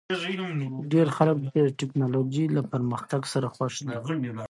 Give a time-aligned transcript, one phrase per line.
[0.93, 3.95] ډېر خلک د ټکنالوژۍ له پرمختګ سره خوښ دي.